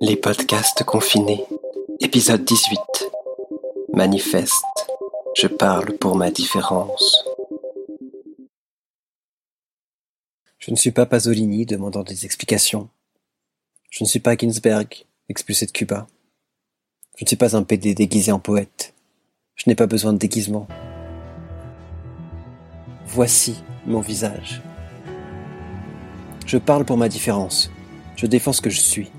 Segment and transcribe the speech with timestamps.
[0.00, 1.44] Les podcasts confinés.
[2.00, 2.78] Épisode 18.
[3.94, 4.64] Manifeste.
[5.36, 7.24] Je parle pour ma différence.
[10.58, 12.88] Je ne suis pas Pasolini demandant des explications.
[13.90, 16.06] Je ne suis pas Ginsberg, expulsé de Cuba.
[17.16, 18.94] Je ne suis pas un PD déguisé en poète.
[19.54, 20.66] Je n'ai pas besoin de déguisement.
[23.06, 24.62] Voici mon visage.
[26.46, 27.70] Je parle pour ma différence.
[28.20, 29.10] Je défends ce que je suis.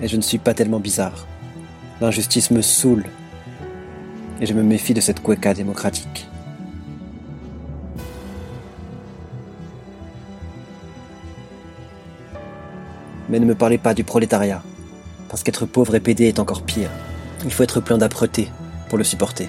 [0.00, 1.28] Et je ne suis pas tellement bizarre.
[2.00, 3.04] L'injustice me saoule.
[4.40, 6.26] Et je me méfie de cette cueca démocratique.
[13.28, 14.64] Mais ne me parlez pas du prolétariat.
[15.28, 16.90] Parce qu'être pauvre et pédé est encore pire.
[17.44, 18.50] Il faut être plein d'âpreté
[18.88, 19.48] pour le supporter.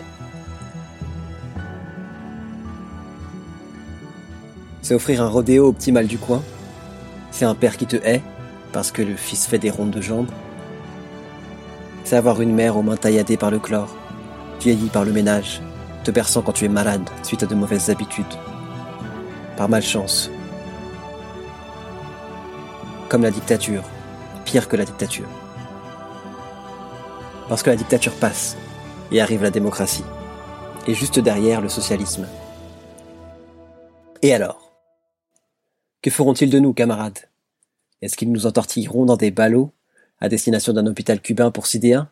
[4.84, 6.44] C'est offrir un rodéo au petit mal du coin.
[7.32, 8.22] C'est un père qui te hait
[8.74, 10.32] parce que le fils fait des rondes de jambes.
[12.04, 13.96] C'est avoir une mère aux mains tailladées par le chlore,
[14.60, 15.62] vieillie par le ménage,
[16.04, 18.26] te berçant quand tu es malade suite à de mauvaises habitudes.
[19.56, 20.30] Par malchance.
[23.08, 23.84] Comme la dictature,
[24.44, 25.30] pire que la dictature.
[27.48, 28.58] Parce que la dictature passe
[29.12, 30.04] et arrive la démocratie.
[30.88, 32.28] Et juste derrière le socialisme.
[34.22, 34.74] Et alors?
[36.02, 37.20] Que feront-ils de nous, camarades?
[38.04, 39.72] Est-ce qu'ils nous entortilleront dans des ballots
[40.20, 42.10] à destination d'un hôpital cubain pour sidéens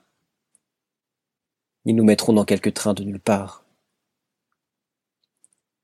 [1.84, 3.66] Ils nous mettront dans quelques trains de nulle part.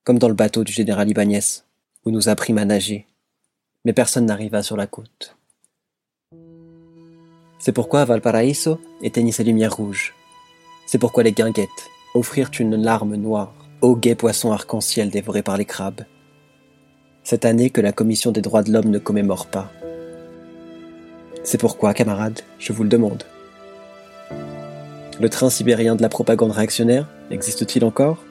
[0.05, 1.41] Comme dans le bateau du général Ibanez,
[2.05, 3.05] où nous apprîmes à nager,
[3.83, 5.35] mais personne n'arriva sur la côte.
[7.59, 10.15] C'est pourquoi Valparaiso éteignit ses lumières rouges.
[10.85, 15.65] C'est pourquoi les guinguettes offrirent une larme noire aux gais poissons arc-en-ciel dévorés par les
[15.65, 16.05] crabes.
[17.25, 19.69] Cette année que la Commission des droits de l'homme ne commémore pas.
[21.47, 23.23] C'est pourquoi, camarades, je vous le demande.
[25.17, 28.21] Le train sibérien de la propagande réactionnaire existe-t-il encore?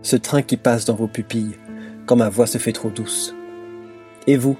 [0.00, 1.58] Ce train qui passe dans vos pupilles
[2.06, 3.34] quand ma voix se fait trop douce.
[4.26, 4.56] Et vous?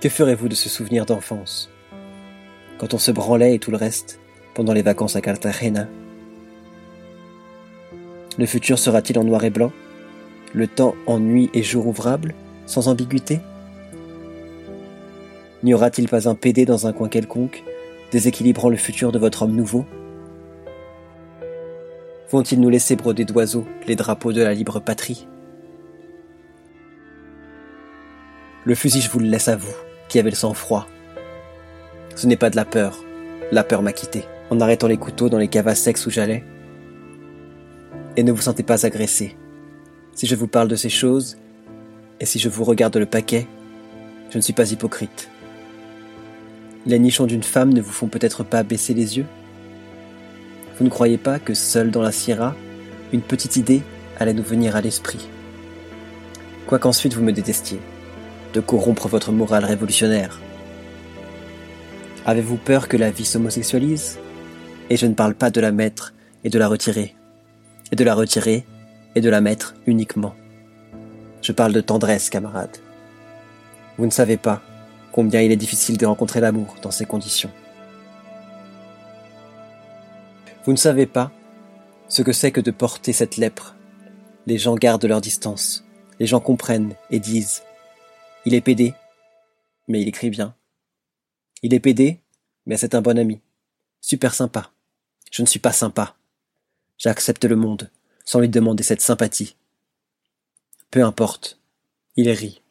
[0.00, 1.68] Que ferez-vous de ce souvenir d'enfance?
[2.78, 4.20] Quand on se branlait et tout le reste
[4.54, 5.86] pendant les vacances à Cartagena?
[8.38, 9.70] Le futur sera-t-il en noir et blanc?
[10.54, 13.40] Le temps en nuit et jour ouvrable, sans ambiguïté?
[15.62, 17.64] N'y aura-t-il pas un PD dans un coin quelconque,
[18.12, 19.84] déséquilibrant le futur de votre homme nouveau?
[22.30, 25.26] Vont-ils nous laisser broder d'oiseaux les drapeaux de la libre patrie?
[28.64, 29.74] Le fusil, je vous le laisse à vous,
[30.08, 30.86] qui avez le sang froid.
[32.14, 33.02] Ce n'est pas de la peur.
[33.50, 36.44] La peur m'a quitté, en arrêtant les couteaux dans les caves à où j'allais.
[38.16, 39.36] Et ne vous sentez pas agressé.
[40.12, 41.38] Si je vous parle de ces choses,
[42.20, 43.46] et si je vous regarde le paquet,
[44.30, 45.30] je ne suis pas hypocrite.
[46.88, 49.26] Les nichons d'une femme ne vous font peut-être pas baisser les yeux?
[50.78, 52.56] Vous ne croyez pas que seul dans la Sierra,
[53.12, 53.82] une petite idée
[54.18, 55.28] allait nous venir à l'esprit?
[56.66, 57.78] Quoiqu'ensuite vous me détestiez,
[58.54, 60.40] de corrompre votre morale révolutionnaire.
[62.24, 64.18] Avez-vous peur que la vie s'homosexualise?
[64.88, 67.14] Et je ne parle pas de la mettre et de la retirer,
[67.92, 68.64] et de la retirer
[69.14, 70.34] et de la mettre uniquement.
[71.42, 72.78] Je parle de tendresse, camarade.
[73.98, 74.62] Vous ne savez pas
[75.18, 77.50] combien il est difficile de rencontrer l'amour dans ces conditions.
[80.64, 81.32] Vous ne savez pas
[82.08, 83.74] ce que c'est que de porter cette lèpre.
[84.46, 85.84] Les gens gardent leur distance,
[86.20, 87.64] les gens comprennent et disent
[88.46, 88.94] Il est pédé,
[89.88, 90.54] mais il écrit bien.
[91.64, 92.20] Il est pédé,
[92.66, 93.40] mais c'est un bon ami.
[94.00, 94.70] Super sympa.
[95.32, 96.14] Je ne suis pas sympa.
[96.96, 97.90] J'accepte le monde,
[98.24, 99.56] sans lui demander cette sympathie.
[100.92, 101.58] Peu importe.
[102.14, 102.62] Il rit.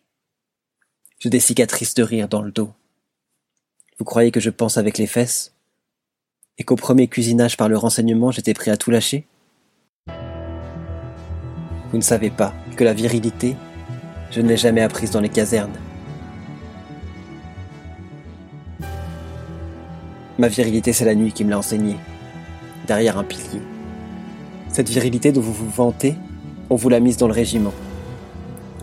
[1.19, 2.69] J'ai des cicatrices de rire dans le dos.
[3.97, 5.51] Vous croyez que je pense avec les fesses?
[6.59, 9.25] Et qu'au premier cuisinage par le renseignement, j'étais prêt à tout lâcher?
[11.89, 13.56] Vous ne savez pas que la virilité,
[14.29, 15.79] je ne l'ai jamais apprise dans les casernes.
[20.38, 21.97] Ma virilité, c'est la nuit qui me l'a enseignée,
[22.86, 23.62] derrière un pilier.
[24.69, 26.13] Cette virilité dont vous vous vantez,
[26.69, 27.74] on vous l'a mise dans le régiment.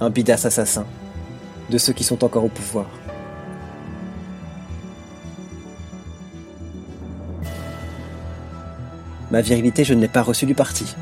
[0.01, 0.85] Un bidas assassin
[1.71, 2.87] de ceux qui sont encore au pouvoir.
[9.31, 10.95] Ma virilité, je ne l'ai pas reçue du parti,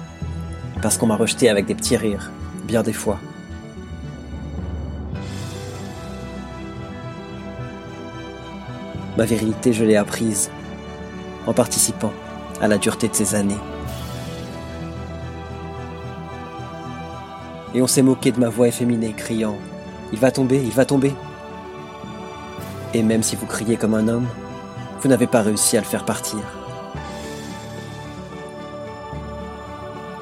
[0.80, 2.30] parce qu'on m'a rejeté avec des petits rires,
[2.64, 3.18] bien des fois.
[9.18, 10.50] Ma virilité, je l'ai apprise
[11.46, 12.12] en participant
[12.62, 13.58] à la dureté de ces années.
[17.74, 19.58] Et on s'est moqué de ma voix efféminée, criant
[20.12, 21.12] il va tomber, il va tomber.
[22.94, 24.26] Et même si vous criez comme un homme,
[25.00, 26.40] vous n'avez pas réussi à le faire partir.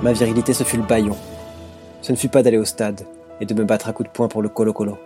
[0.02, 1.16] Ma virilité, ce fut le baillon.
[2.00, 3.02] Ce ne fut pas d'aller au stade
[3.40, 4.96] et de me battre à coups de poing pour le colo-colo.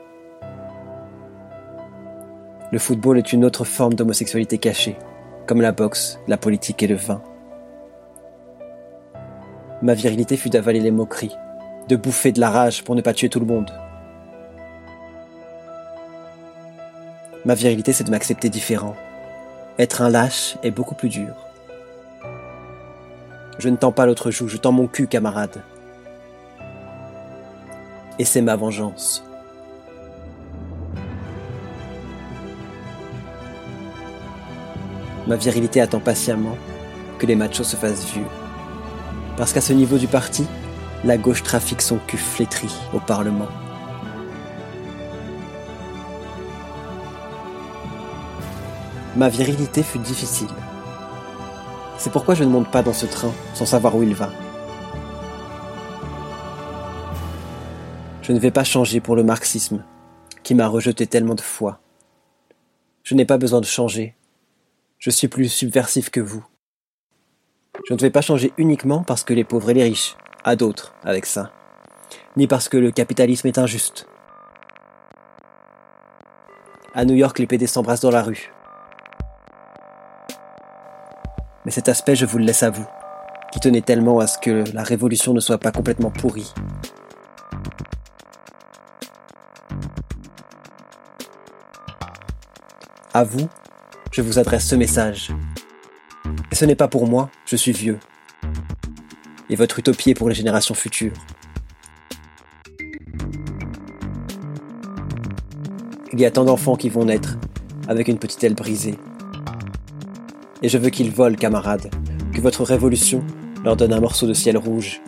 [2.71, 4.97] Le football est une autre forme d'homosexualité cachée,
[5.47, 7.23] comme la boxe, la politique et le vin.
[9.83, 11.37] Ma virilité fut d'avaler les moqueries,
[11.89, 13.71] de bouffer de la rage pour ne pas tuer tout le monde.
[17.45, 18.97] Ma virilité, c'est de m'accepter différent.
[19.79, 21.35] Être un lâche est beaucoup plus dur.
[23.59, 25.63] Je ne tends pas l'autre joue, je tends mon cul, camarade.
[28.19, 29.23] Et c'est ma vengeance.
[35.27, 36.57] Ma virilité attend patiemment
[37.19, 38.27] que les machos se fassent vieux.
[39.37, 40.47] Parce qu'à ce niveau du parti,
[41.05, 43.49] la gauche trafique son cul flétri au Parlement.
[49.17, 50.49] Ma virilité fut difficile.
[51.99, 54.33] C'est pourquoi je ne monte pas dans ce train sans savoir où il va.
[58.23, 59.85] Je ne vais pas changer pour le marxisme,
[60.43, 61.79] qui m'a rejeté tellement de fois.
[63.05, 64.17] Je n'ai pas besoin de changer.
[64.99, 66.45] Je suis plus subversif que vous.
[67.89, 70.95] Je ne vais pas changer uniquement parce que les pauvres et les riches, à d'autres
[71.05, 71.53] avec ça,
[72.37, 74.09] ni parce que le capitalisme est injuste.
[76.95, 78.54] À New York, les PD s'embrassent dans la rue.
[81.65, 82.87] Mais cet aspect, je vous le laisse à vous,
[83.51, 86.53] qui tenez tellement à ce que la révolution ne soit pas complètement pourrie.
[93.15, 93.49] À vous,
[94.11, 95.33] je vous adresse ce message.
[96.53, 97.99] Et ce n'est pas pour moi, je suis vieux.
[99.49, 101.15] Et votre utopie est pour les générations futures.
[106.13, 107.39] Il y a tant d'enfants qui vont naître
[107.89, 108.99] avec une petite aile brisée
[110.65, 111.91] et je veux qu'ils volent, camarades,
[112.33, 113.23] que votre révolution
[113.65, 115.03] leur donne un morceau de ciel rouge.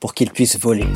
[0.00, 0.86] Pour qu'ils puissent voler.